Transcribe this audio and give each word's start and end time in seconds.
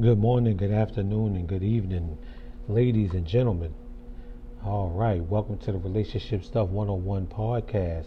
Good 0.00 0.18
morning, 0.18 0.56
good 0.56 0.72
afternoon, 0.72 1.36
and 1.36 1.46
good 1.46 1.62
evening, 1.62 2.18
ladies 2.66 3.12
and 3.12 3.24
gentlemen. 3.24 3.72
All 4.64 4.90
right, 4.90 5.22
welcome 5.22 5.56
to 5.58 5.70
the 5.70 5.78
Relationship 5.78 6.42
Stuff 6.42 6.68
101 6.70 7.28
podcast. 7.28 8.06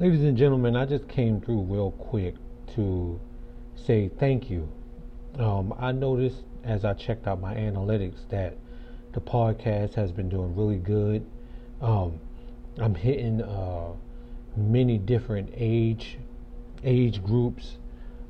Ladies 0.00 0.24
and 0.24 0.36
gentlemen, 0.36 0.74
I 0.74 0.84
just 0.84 1.06
came 1.06 1.40
through 1.40 1.60
real 1.60 1.92
quick 1.92 2.34
to 2.74 3.20
say 3.76 4.08
thank 4.18 4.50
you. 4.50 4.68
Um, 5.38 5.72
I 5.78 5.92
noticed 5.92 6.42
as 6.64 6.84
I 6.84 6.92
checked 6.94 7.28
out 7.28 7.40
my 7.40 7.54
analytics 7.54 8.28
that 8.30 8.56
the 9.12 9.20
podcast 9.20 9.94
has 9.94 10.10
been 10.10 10.28
doing 10.28 10.56
really 10.56 10.78
good. 10.78 11.24
Um, 11.80 12.18
I'm 12.78 12.96
hitting 12.96 13.42
uh, 13.42 13.92
many 14.56 14.98
different 14.98 15.50
age 15.54 16.18
age 16.82 17.22
groups. 17.22 17.78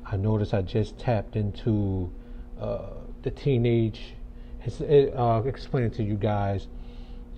I 0.04 0.18
noticed 0.18 0.52
I 0.52 0.61
just 0.61 0.98
tapped 0.98 1.36
into 1.36 2.12
uh, 2.61 2.91
the 3.23 3.30
teenage. 3.30 4.14
It, 4.64 5.14
uh, 5.14 5.43
explain 5.44 5.85
it 5.85 5.94
to 5.94 6.03
you 6.03 6.17
guys. 6.17 6.68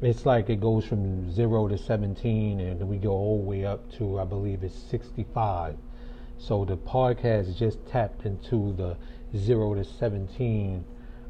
It's 0.01 0.25
like 0.25 0.49
it 0.49 0.61
goes 0.61 0.85
from 0.85 1.31
zero 1.31 1.67
to 1.69 1.77
17, 1.77 2.61
and 2.61 2.89
we 2.89 2.99
go 2.99 3.11
all 3.11 3.39
the 3.39 3.45
way 3.45 3.65
up 3.65 3.91
to 3.99 4.21
I 4.21 4.25
believe 4.25 4.63
it's 4.63 4.79
65. 4.79 5.77
So 6.39 6.65
the 6.65 6.77
podcast 6.77 7.57
just 7.57 7.85
tapped 7.87 8.25
into 8.25 8.73
the 8.75 8.97
zero 9.37 9.75
to 9.75 9.85
17 9.85 10.85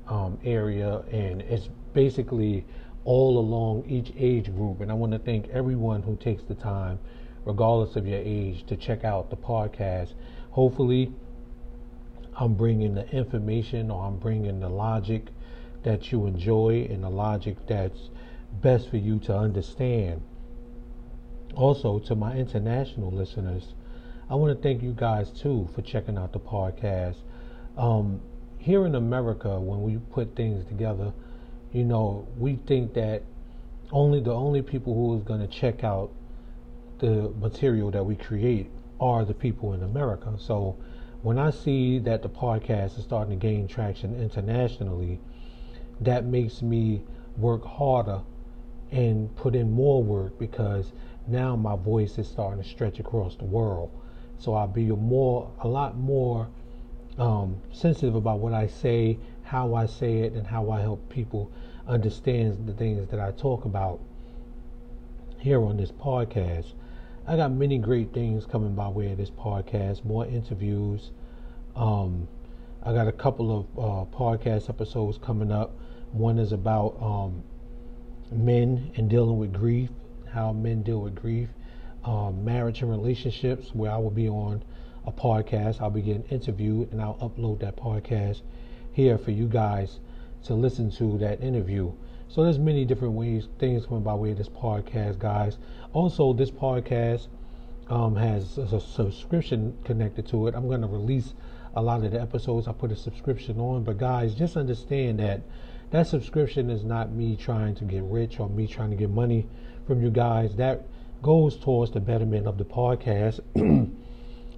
um, 0.07 0.39
area, 0.45 0.99
and 1.11 1.41
it's 1.43 1.71
basically 1.95 2.65
all 3.05 3.39
along 3.39 3.85
each 3.89 4.13
age 4.19 4.55
group. 4.55 4.83
And 4.83 4.91
I 4.91 4.95
want 4.95 5.13
to 5.13 5.19
thank 5.19 5.49
everyone 5.49 6.03
who 6.03 6.17
takes 6.17 6.43
the 6.43 6.55
time, 6.55 6.99
regardless 7.47 7.97
of 7.97 8.07
your 8.07 8.21
age, 8.23 8.67
to 8.67 8.77
check 8.77 9.05
out 9.05 9.31
the 9.31 9.37
podcast. 9.37 10.13
Hopefully, 10.51 11.13
I'm 12.41 12.55
bringing 12.55 12.95
the 12.95 13.09
information 13.11 13.91
or 13.91 14.07
I'm 14.07 14.17
bringing 14.19 14.61
the 14.61 14.69
logic 14.69 15.27
that 15.83 16.13
you 16.13 16.27
enjoy 16.27 16.87
and 16.89 17.03
the 17.03 17.11
logic 17.11 17.57
that's 17.67 18.11
best 18.63 18.89
for 18.91 18.97
you 18.97 19.19
to 19.21 19.37
understand. 19.37 20.23
Also, 21.57 21.99
to 21.99 22.15
my 22.15 22.37
international 22.37 23.11
listeners, 23.11 23.75
I 24.31 24.37
want 24.37 24.57
to 24.57 24.63
thank 24.63 24.83
you 24.83 24.93
guys 24.93 25.31
too 25.31 25.69
for 25.75 25.83
checking 25.83 26.17
out 26.17 26.33
the 26.33 26.39
podcast. 26.39 27.17
Um, 27.77 28.21
here 28.59 28.87
in 28.87 28.95
America, 28.95 29.59
when 29.59 29.83
we 29.83 29.99
put 30.13 30.37
things 30.37 30.65
together, 30.67 31.13
you 31.73 31.85
know, 31.85 32.29
we 32.37 32.57
think 32.67 32.95
that 32.95 33.23
only 33.91 34.21
the 34.21 34.33
only 34.33 34.63
people 34.63 34.95
who 34.95 35.17
is 35.17 35.25
going 35.25 35.41
to 35.41 35.49
check 35.49 35.83
out 35.83 36.13
the 36.99 37.33
material 37.41 37.91
that 37.91 38.05
we 38.05 38.15
create 38.15 38.71
are 39.01 39.25
the 39.25 39.35
people 39.35 39.73
in 39.73 39.83
America. 39.83 40.35
So 40.39 40.77
when 41.23 41.39
I 41.39 41.51
see 41.51 41.99
that 42.01 42.23
the 42.23 42.29
podcast 42.29 42.97
is 42.99 43.05
starting 43.05 43.39
to 43.39 43.47
gain 43.47 43.67
traction 43.67 44.15
internationally, 44.21 45.21
that 46.01 46.25
makes 46.25 46.63
me 46.63 47.03
work 47.37 47.65
harder 47.65 48.21
and 48.91 49.35
put 49.37 49.55
in 49.55 49.73
more 49.73 50.03
work 50.03 50.39
because 50.39 50.93
now 51.27 51.57
my 51.57 51.77
voice 51.77 52.19
is 52.19 52.29
starting 52.29 52.63
to 52.63 52.69
stretch 52.69 53.01
across 53.01 53.37
the 53.37 53.45
world. 53.45 53.91
So 54.39 54.55
I'll 54.55 54.69
be 54.69 54.87
more, 54.87 55.51
a 55.61 55.69
lot 55.69 55.97
more 55.97 56.49
um, 57.19 57.61
sensitive 57.73 58.15
about 58.15 58.39
what 58.39 58.55
I 58.55 58.69
say, 58.69 59.19
how 59.43 59.75
I 59.75 59.87
say 59.87 60.19
it, 60.21 60.35
and 60.35 60.47
how 60.47 60.71
I 60.71 60.81
help 60.81 61.09
people 61.09 61.51
understand 61.87 62.67
the 62.67 62.73
things 62.73 63.09
that 63.11 63.19
I 63.19 63.33
talk 63.33 63.65
about 63.65 63.99
here 65.39 65.63
on 65.65 65.77
this 65.77 65.91
podcast. 65.91 66.73
I 67.29 67.37
got 67.37 67.53
many 67.53 67.77
great 67.77 68.15
things 68.15 68.47
coming 68.47 68.75
by 68.75 68.89
way 68.89 69.13
of 69.13 69.19
this 69.19 69.29
podcast, 69.29 70.03
more 70.03 70.25
interviews. 70.25 71.11
Um, 71.77 72.27
I 72.83 72.95
got 72.95 73.07
a 73.07 73.13
couple 73.13 73.55
of 73.55 73.67
uh, 73.79 74.17
podcast 74.17 74.71
episodes 74.71 75.19
coming 75.19 75.53
up. 75.53 75.77
One 76.13 76.39
is 76.39 76.53
about 76.53 76.97
um, 77.03 77.43
men 78.33 78.93
and 78.97 79.11
dealing 79.11 79.37
with 79.37 79.53
grief, 79.53 79.91
how 80.33 80.55
men 80.55 80.83
deal 80.83 81.03
with 81.03 81.17
grief, 81.17 81.51
um, 82.03 82.47
marriage 82.47 82.81
and 82.81 82.91
relationships, 82.91 83.75
where 83.75 83.91
I 83.91 83.99
will 83.99 84.09
be 84.09 84.31
on 84.31 84.65
a 85.05 85.13
podcast. 85.13 85.83
I'll 85.83 85.91
be 85.91 86.01
getting 86.01 86.25
interviewed 86.31 86.93
and 86.93 87.03
I'll 87.03 87.19
upload 87.19 87.61
that 87.61 87.77
podcast 87.77 88.41
here 88.93 89.19
for 89.19 89.33
you 89.33 89.49
guys 89.49 90.01
to 90.45 90.55
listen 90.55 90.91
to 90.93 91.19
that 91.19 91.43
interview. 91.43 91.93
So 92.31 92.45
there's 92.45 92.59
many 92.59 92.85
different 92.85 93.15
ways, 93.15 93.49
things 93.59 93.87
coming 93.87 94.03
by 94.03 94.15
way 94.15 94.33
of 94.33 94.39
this 94.39 94.51
podcast, 94.51 95.19
guys. 95.19 95.57
Also, 95.95 96.35
this 96.35 96.51
podcast 96.51 97.29
um, 97.89 98.17
has 98.17 98.59
a 98.59 98.81
subscription 98.81 99.77
connected 99.85 100.29
to 100.29 100.47
it. 100.47 100.55
I'm 100.55 100.69
going 100.69 100.83
to 100.83 100.87
release 100.87 101.33
a 101.75 101.81
lot 101.81 102.05
of 102.05 102.11
the 102.11 102.21
episodes. 102.21 102.69
I 102.69 102.73
put 102.73 102.93
a 102.93 102.97
subscription 102.97 103.59
on, 103.59 103.83
but 103.83 103.97
guys, 103.97 104.35
just 104.35 104.59
understand 104.59 105.21
that 105.21 105.41
that 105.91 106.07
subscription 106.07 106.69
is 106.69 106.85
not 106.85 107.13
me 107.13 107.35
trying 107.35 107.75
to 107.77 107.85
get 107.85 108.03
rich 108.03 108.39
or 108.39 108.51
me 108.51 108.67
trying 108.67 108.91
to 108.91 108.97
get 108.97 109.09
money 109.09 109.47
from 109.87 110.03
you 110.03 110.11
guys. 110.11 110.55
That 110.57 110.87
goes 111.23 111.57
towards 111.57 111.93
the 111.93 112.01
betterment 112.01 112.47
of 112.47 112.59
the 112.59 112.65
podcast. 112.65 113.41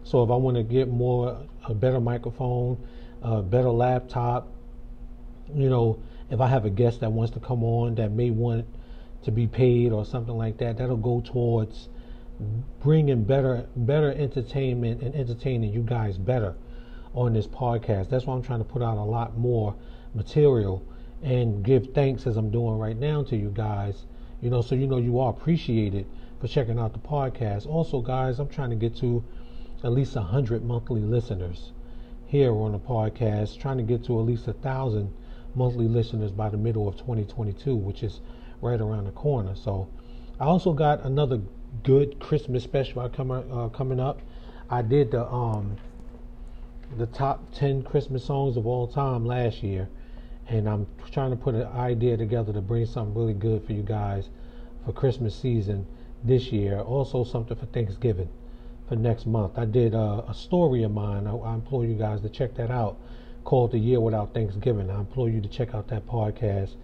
so 0.02 0.24
if 0.24 0.30
I 0.30 0.34
want 0.34 0.56
to 0.56 0.64
get 0.64 0.88
more, 0.88 1.46
a 1.68 1.74
better 1.74 2.00
microphone, 2.00 2.84
a 3.22 3.42
better 3.42 3.70
laptop, 3.70 4.48
you 5.54 5.70
know, 5.70 6.00
if 6.30 6.40
I 6.40 6.46
have 6.46 6.64
a 6.64 6.70
guest 6.70 7.00
that 7.00 7.12
wants 7.12 7.32
to 7.32 7.40
come 7.40 7.64
on 7.64 7.96
that 7.96 8.12
may 8.12 8.30
want 8.30 8.66
to 9.24 9.30
be 9.30 9.46
paid 9.46 9.92
or 9.92 10.04
something 10.04 10.36
like 10.36 10.58
that, 10.58 10.78
that'll 10.78 10.96
go 10.96 11.20
towards 11.20 11.88
bringing 12.80 13.24
better 13.24 13.66
better 13.76 14.12
entertainment 14.12 15.02
and 15.02 15.14
entertaining 15.14 15.72
you 15.72 15.82
guys 15.82 16.16
better 16.16 16.54
on 17.14 17.32
this 17.34 17.46
podcast. 17.46 18.08
That's 18.08 18.24
why 18.24 18.34
I'm 18.34 18.42
trying 18.42 18.60
to 18.60 18.64
put 18.64 18.82
out 18.82 18.96
a 18.96 19.02
lot 19.02 19.36
more 19.36 19.74
material 20.14 20.82
and 21.22 21.62
give 21.62 21.88
thanks 21.92 22.26
as 22.26 22.36
I'm 22.36 22.50
doing 22.50 22.78
right 22.78 22.96
now 22.96 23.22
to 23.24 23.36
you 23.36 23.50
guys. 23.50 24.06
You 24.40 24.48
know, 24.48 24.62
so 24.62 24.74
you 24.74 24.86
know 24.86 24.96
you 24.96 25.18
are 25.18 25.30
appreciated 25.30 26.06
for 26.40 26.48
checking 26.48 26.78
out 26.78 26.94
the 26.94 26.98
podcast. 26.98 27.66
Also, 27.66 28.00
guys, 28.00 28.38
I'm 28.38 28.48
trying 28.48 28.70
to 28.70 28.76
get 28.76 28.96
to 28.98 29.22
at 29.84 29.92
least 29.92 30.16
a 30.16 30.22
hundred 30.22 30.64
monthly 30.64 31.02
listeners 31.02 31.72
here 32.26 32.52
on 32.54 32.72
the 32.72 32.78
podcast. 32.78 33.58
Trying 33.58 33.76
to 33.78 33.82
get 33.82 34.04
to 34.04 34.18
at 34.18 34.26
least 34.26 34.48
a 34.48 34.54
thousand 34.54 35.12
monthly 35.54 35.88
listeners 35.88 36.30
by 36.30 36.48
the 36.48 36.56
middle 36.56 36.88
of 36.88 36.96
2022, 36.96 37.74
which 37.74 38.02
is 38.02 38.20
right 38.60 38.80
around 38.80 39.04
the 39.04 39.12
corner. 39.12 39.54
So 39.54 39.88
I 40.38 40.44
also 40.44 40.72
got 40.72 41.04
another 41.04 41.40
good 41.82 42.18
Christmas 42.20 42.64
special 42.64 43.08
coming 43.08 43.50
uh, 43.50 43.68
coming 43.68 44.00
up. 44.00 44.20
I 44.68 44.82
did 44.82 45.10
the 45.10 45.26
um 45.26 45.76
the 46.96 47.06
top 47.06 47.52
10 47.54 47.82
Christmas 47.84 48.24
songs 48.24 48.56
of 48.56 48.66
all 48.66 48.86
time 48.86 49.24
last 49.24 49.62
year, 49.62 49.88
and 50.48 50.68
I'm 50.68 50.86
trying 51.12 51.30
to 51.30 51.36
put 51.36 51.54
an 51.54 51.66
idea 51.68 52.16
together 52.16 52.52
to 52.52 52.60
bring 52.60 52.86
something 52.86 53.14
really 53.14 53.34
good 53.34 53.64
for 53.64 53.72
you 53.72 53.82
guys 53.82 54.28
for 54.84 54.92
Christmas 54.92 55.34
season 55.34 55.86
this 56.24 56.50
year. 56.50 56.80
Also, 56.80 57.22
something 57.24 57.56
for 57.56 57.66
Thanksgiving 57.66 58.28
for 58.88 58.96
next 58.96 59.26
month. 59.26 59.56
I 59.56 59.66
did 59.66 59.94
uh, 59.94 60.22
a 60.26 60.34
story 60.34 60.82
of 60.82 60.90
mine. 60.90 61.26
I, 61.26 61.36
I 61.36 61.54
implore 61.54 61.84
you 61.84 61.94
guys 61.94 62.20
to 62.22 62.28
check 62.28 62.54
that 62.54 62.70
out 62.70 62.96
called 63.44 63.72
The 63.72 63.78
Year 63.78 64.00
Without 64.00 64.34
Thanksgiving. 64.34 64.90
I 64.90 65.00
implore 65.00 65.28
you 65.28 65.40
to 65.40 65.48
check 65.48 65.74
out 65.74 65.88
that 65.88 66.06
podcast. 66.06 66.74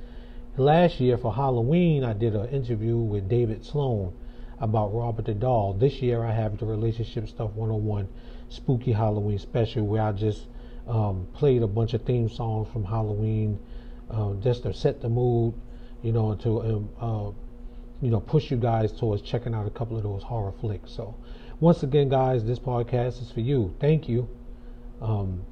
Last 0.57 1.01
year 1.01 1.19
for 1.19 1.35
Halloween, 1.35 2.03
I 2.03 2.13
did 2.13 2.35
an 2.35 2.49
interview 2.49 2.97
with 2.97 3.29
David 3.29 3.65
Sloan 3.65 4.13
about 4.59 4.95
Robert 4.95 5.27
the 5.27 5.35
Doll. 5.35 5.75
This 5.75 6.01
year, 6.01 6.25
I 6.25 6.33
have 6.33 6.59
the 6.59 6.67
Relationship 6.67 7.29
Stuff 7.29 7.53
101 7.53 8.09
Spooky 8.49 8.93
Halloween 8.93 9.39
special 9.39 9.87
where 9.87 10.03
I 10.03 10.13
just 10.13 10.47
um, 10.87 11.27
played 11.35 11.63
a 11.63 11.67
bunch 11.67 11.95
of 11.95 12.03
theme 12.03 12.29
songs 12.29 12.69
from 12.73 12.85
Halloween 12.85 13.59
uh, 14.11 14.35
just 14.35 14.63
to 14.63 14.73
set 14.73 15.01
the 15.01 15.09
mood, 15.09 15.55
you 16.03 16.13
know, 16.13 16.35
to 16.37 16.61
um, 16.61 16.89
uh, 17.01 17.31
you 18.01 18.11
know 18.11 18.21
push 18.21 18.51
you 18.51 18.57
guys 18.57 18.93
towards 18.93 19.23
checking 19.23 19.55
out 19.55 19.67
a 19.67 19.71
couple 19.71 19.97
of 19.97 20.03
those 20.03 20.23
horror 20.23 20.53
flicks. 20.61 20.93
So, 20.93 21.15
once 21.61 21.83
again, 21.83 22.09
guys, 22.09 22.45
this 22.45 22.59
podcast 22.59 23.21
is 23.21 23.31
for 23.31 23.41
you. 23.41 23.75
Thank 23.81 24.09
you. 24.09 24.29
Um, 25.01 25.43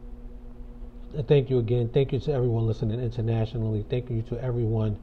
thank 1.22 1.50
you 1.50 1.58
again. 1.58 1.88
Thank 1.88 2.12
you 2.12 2.18
to 2.20 2.32
everyone 2.32 2.66
listening 2.66 3.00
internationally. 3.00 3.84
Thank 3.88 4.10
you 4.10 4.22
to 4.22 4.40
everyone 4.42 4.98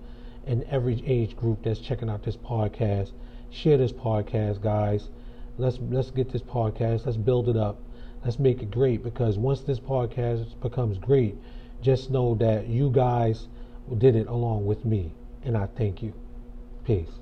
in 0.46 0.64
every 0.70 1.04
age 1.06 1.36
group 1.36 1.64
that's 1.64 1.80
checking 1.80 2.10
out 2.10 2.24
this 2.24 2.38
podcast. 2.38 3.12
Share 3.50 3.78
this 3.78 3.92
podcast, 3.92 4.62
guys. 4.62 5.10
Let's 5.58 5.80
let's 5.90 6.12
get 6.12 6.32
this 6.32 6.42
podcast. 6.42 7.06
Let's 7.06 7.18
build 7.18 7.50
it 7.50 7.58
up. 7.58 7.80
Let's 8.24 8.40
make 8.40 8.62
it 8.62 8.72
great 8.72 9.04
because 9.04 9.38
once 9.38 9.62
this 9.62 9.80
podcast 9.80 10.60
becomes 10.62 10.98
great, 10.98 11.36
just 11.82 12.12
know 12.12 12.36
that 12.36 12.68
you 12.68 12.92
guys 12.92 13.48
did 13.98 14.16
it 14.16 14.28
along 14.28 14.66
with 14.66 14.86
me, 14.86 15.14
and 15.44 15.58
I 15.58 15.68
thank 15.68 16.04
you. 16.04 16.14
Peace. 16.84 17.21